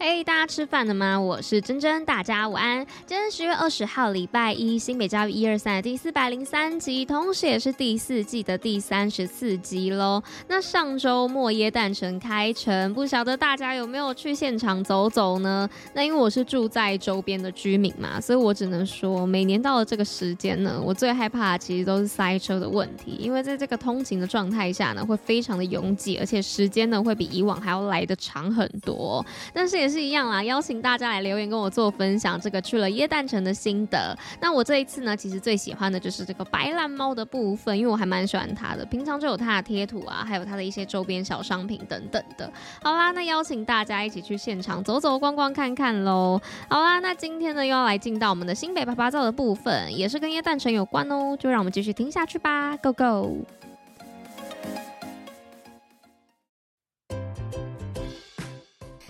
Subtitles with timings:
[0.00, 1.20] 嘿大家吃饭了吗？
[1.20, 2.86] 我是珍珍，大家午安。
[3.04, 10.22] 今天十月二十号，礼拜一，新北教育一二三的第四百零三集，同时也是第四季的第三十四集喽。
[10.46, 15.68] 那上周末耶诞城开城，不晓得大家有没有去现场走走呢？
[15.94, 29.26] 那因为我是住在周边的居民嘛，所以我只能说，每年到了这个时间呢，我最害怕的其实都是塞车的问题，因为在这个通勤的状态下呢，会非常的拥挤，而且时间呢会比以往还要来得长很多。
[29.52, 34.16] 但是也是一样啦，邀请大家来留言跟我做分享这个去了耶诞城的心得。
[34.40, 38.84] 那我这一次呢，其实最喜欢的就是这个白兰猫的部分，因为我还蛮喜欢它的。
[38.86, 42.50] 平常就有它的贴图啊，还有它的一些周边小商品等等的。
[42.82, 46.40] 好啦，那邀请大家一起去现场走走逛逛看看喽。
[46.68, 53.57] 好啦，那今天呢又要来进到我们的新北趴趴造的部分，也是跟耶诞城有关哦，就让我们继续听下去吧，Go Go！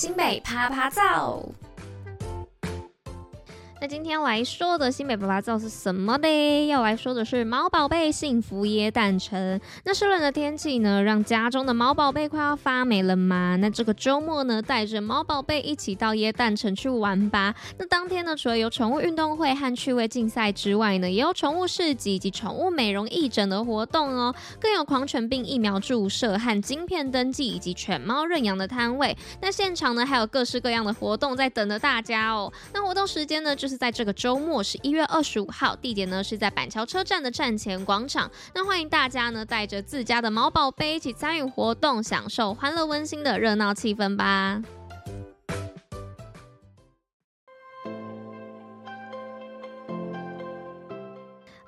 [0.00, 1.44] 新北啪啪造。
[3.82, 6.66] 那今天来说的新北趴趴造是什么呢？
[6.66, 9.58] 要来说的是毛宝贝幸福耶诞城。
[9.84, 13.56] 那湿冷的天气呢，让家中的毛宝贝快要发霉了吗？
[13.56, 17.54] 那这个周末呢，带着毛宝贝一起到耶诞城去玩吧。
[17.78, 29.16] 那当天呢，除了有宠物运动会和趣味竞赛之外呢，也有宠物市集以及宠物美容义诊的活动哦，更有狂犬病疫苗注射和晶片登记以及犬猫认养的摊位。
[29.40, 32.52] 那现场呢，还有各式各样的活动在等着大家哦。
[32.74, 33.69] 那活动时间呢，就。
[33.70, 38.28] 是在这个周末，十一月二十五号，地点呢是在板桥车站的站前广场。
[38.52, 44.60] 那欢迎大家呢带着自家的毛宝贝一起参与活动，享受欢乐温馨的热闹气氛吧。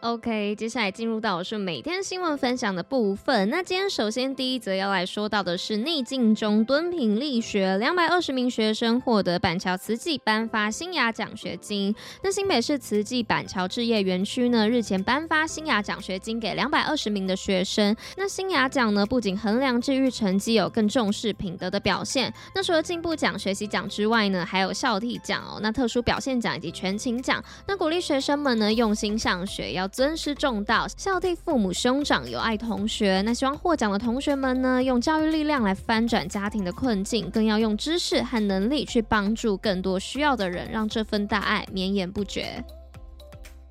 [0.03, 3.48] OK，接下来进入到我是每天新闻分享的部分。
[3.50, 11.95] 那今天首先第一则要来说到的是逆境中敦品力学，两百二十名学生获得板桥慈济颁发新雅奖学金。
[12.20, 17.95] 那新北市慈济板桥置业园区呢，日前颁发新雅奖学金给两百二十名的学生。
[18.17, 22.35] 那新雅奖呢，不仅衡量智育成绩，有更重视品德的表现。
[22.57, 27.41] 那除了进步奖、学习奖之外呢，还有孝悌奖哦，那特殊表现奖以及全勤奖。
[27.68, 33.20] 那鼓励学生们呢，用心上学，要尊师重道，孝悌父母兄长，友爱同学。
[33.27, 42.64] 那希望获奖的同学们呢，用教育力量来翻转家庭的困境，更要用知识和能力去帮助更多需要的人，让这份大爱绵延不绝。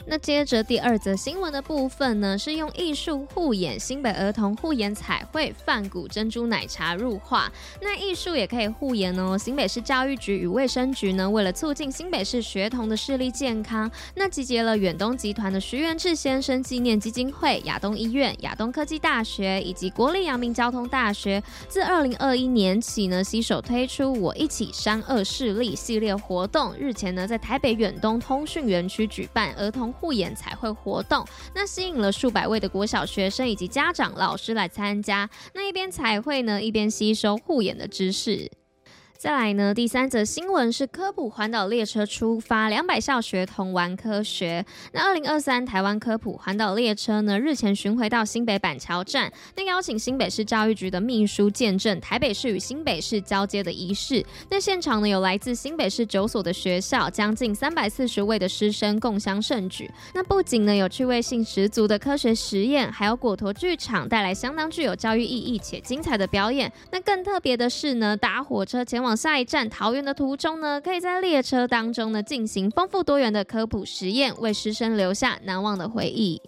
[0.05, 7.51] 那接着第二则新闻的部分呢，是用艺术护眼，新北儿童护眼彩绘泛古珍珠奶茶入画。
[7.81, 9.37] 那艺术也可以护眼哦。
[9.37, 26.75] 新北市教育局与卫生局呢，为了促进新北市学童的视力健康，那集结了远东集团的徐元志先生纪念基金会、亚东医院、亚东科技大学以及国立阳明交通大学，自二零二一年起呢，携手推出“我一起删恶视力”系列活动。
[26.75, 35.29] 日前呢，在台北远东通讯园区举办儿童护眼彩绘活动，那吸引了数百位的国小学生以及家长、老师来参加。
[35.53, 38.49] 那一边彩绘呢，一边吸收护眼的知识。
[39.21, 44.65] 再来呢，第三则新闻是科普环岛列车出发，两百校学童玩科学。
[44.93, 54.25] 那二零二三台湾科普环岛列车呢，日前巡回到新北板桥站，那邀请新北市教育局的秘书见证台北市与新北市交接的仪式。
[54.49, 59.87] 那现场呢，有来自新北市九所的学校，将近三百四十位的师生共襄盛举。
[60.15, 66.73] 那不仅呢有趣味性十足的科学实验，还有果陀剧场带来相当具有教育意义且精彩的表演。
[66.89, 69.10] 那更特别的是呢，搭火车前往。
[69.15, 76.41] 下一站桃园的途中呢，可以在列车当中呢进行丰富多元的科普实验，为师生留下难忘的回忆。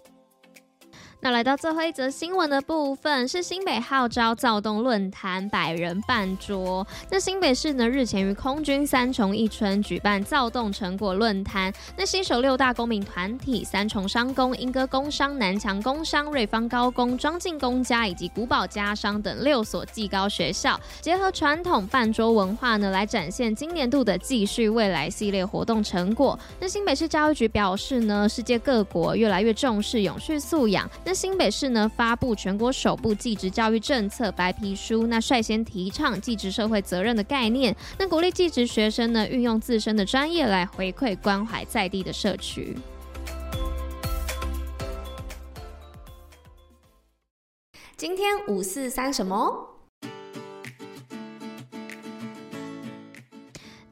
[1.24, 6.86] 那来到最后一则新闻的部分，是新北号召躁动论坛百人半桌。
[7.10, 11.72] 那新北市呢日前于空军三重一村举办躁动成果论坛。
[11.96, 26.38] 那携手六大公民团体三重商工、莺歌工商、南强工商、瑞芳高工、庄敬公家以及古堡家商等六所技高学校，结合传统办桌文化呢，来展现今年度的继续未来系列活动成果。
[26.60, 30.86] 那新北市教育局表示呢，世界各国越来越重视永续素养。
[31.02, 42.76] 那新北市呢发布全国首部技职教育政策白皮书，那率先提倡技职社会责任的概念，那鼓励技职学生呢运用自身的专业来回馈关怀在地的社区。
[47.96, 49.73] 今天五四三什么？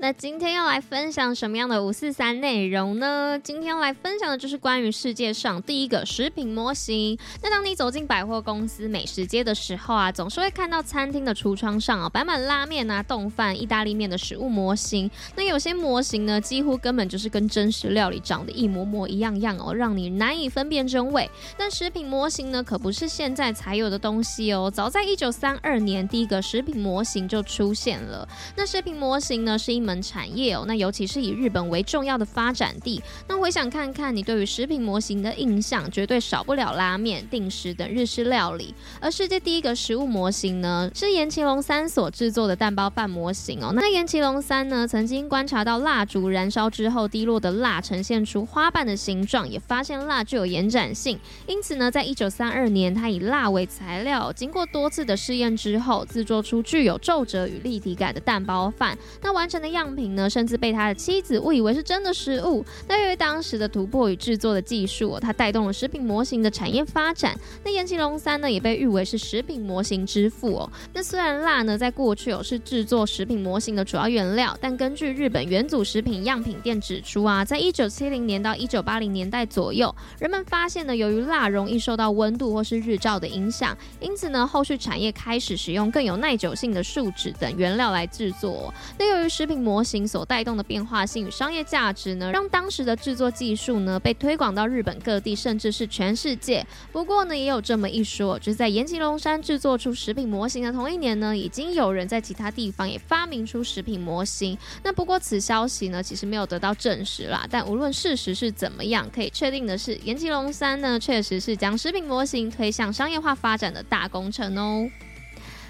[0.03, 3.39] 那今天要来分享什么样的五四三内容呢？
[3.41, 7.17] 今天要来分享的就是关于世界上第一个食品模型。
[7.41, 15.09] 那当你走进百货公司、美食街的时候啊，总是会看到餐厅的橱窗上啊摆满拉面啊、冻饭、意大利面的食物模型。
[15.37, 21.31] 那有些模型呢，几乎根本就是跟真实料理长得一模模一样样哦，让你难以分辨真伪。
[21.57, 24.69] 但食品模型呢，可不是现在才有的东西哦。
[24.69, 28.29] 早在一九三二年，第一个食品模型就出现了。
[28.57, 33.03] 那食品模型呢，是一门产业哦，那尤其是以日本为重要的发展地。
[33.29, 38.75] 那回想看看，你对于食品模型的印象，绝对少不了拉面、定食等日式料理。
[39.01, 43.73] 而世界第一个食物模型呢，是岩崎龙三所制作的蛋包饭模型哦。
[43.75, 51.19] 那岩崎龙三呢，曾经观察到蜡烛燃烧之后滴落的蜡呈现出花瓣的形状，也发现蜡具有延展性。
[51.47, 58.97] 因此呢，在一九三二年，他以蜡为材料，经过多次的试验之后，制作出具有皱褶与立体感的蛋包饭。
[59.21, 59.82] 那完成的样。
[59.83, 62.65] 样品呢，甚至被他的妻子误以为是真的食物。
[62.87, 67.37] 但由于当时的突破与制作的技术，它带动了食品模型的产业发展。
[67.65, 70.71] 那岩崎龙三呢，也被誉为是食品模型之父哦。
[70.93, 88.73] 那虽然蜡呢，在过去哦是制作食品模型的主要原料，但根据日本元祖食品样品店指出啊，在一九七零年到一九八零年代左右，人们发现呢，由于蜡容易受到温度或是日照的影响，因此呢，后续产业开始使用更有耐久性的树脂等原料来制作。
[88.99, 96.63] 那由于食品模模型所带动的变化性与商业价值呢，让当时的制作技术呢被推广到日本各地，甚至是全世界。
[96.93, 104.59] 不过呢，也有这么一说，就是在岩崎龙山制作出食品模型的同一年呢，已经有人在其他地方也发明出食品模型。
[104.83, 107.47] 那不过此消息呢，其实没有得到证实啦。
[107.51, 114.87] 但无论事实是怎么样，可以确定的是，岩崎龙山呢，确实是将食品模型推向商业化发展的大功臣哦。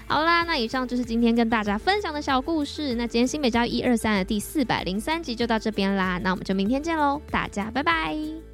[0.07, 2.95] 好啦，那以上就是今天跟大家分享的小故事。
[2.95, 8.52] 那今天新美教育一二三的第四百零三集就到这边啦，那我们就明天见喽，大家拜拜。